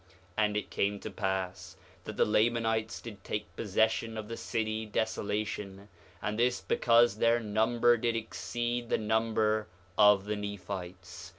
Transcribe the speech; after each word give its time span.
4:13 0.35 0.45
And 0.45 0.57
it 0.57 0.69
came 0.71 0.99
to 1.01 1.11
pass 1.11 1.77
that 2.05 2.17
the 2.17 2.25
Lamanites 2.25 3.01
did 3.01 3.23
take 3.23 3.55
possession 3.55 4.17
of 4.17 4.27
the 4.29 4.35
city 4.35 4.83
Desolation, 4.87 5.89
and 6.23 6.39
this 6.39 6.59
because 6.59 7.17
their 7.17 7.39
number 7.39 7.97
did 7.97 8.15
exceed 8.15 8.89
the 8.89 8.97
number 8.97 9.67
of 9.99 10.25
the 10.25 10.35
Nephites. 10.35 11.29